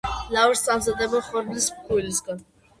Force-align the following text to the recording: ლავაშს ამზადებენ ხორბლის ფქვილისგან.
ლავაშს 0.35 0.71
ამზადებენ 0.77 1.25
ხორბლის 1.29 1.71
ფქვილისგან. 1.77 2.45